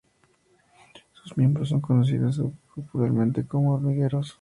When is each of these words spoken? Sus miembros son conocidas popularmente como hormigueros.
Sus 1.13 1.37
miembros 1.37 1.69
son 1.69 1.79
conocidas 1.79 2.41
popularmente 2.73 3.45
como 3.45 3.75
hormigueros. 3.75 4.39